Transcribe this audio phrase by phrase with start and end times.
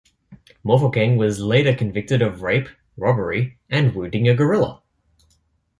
[0.65, 2.67] Mofokeng was later convicted of rape,
[2.97, 4.81] robbery and wounding a gorilla.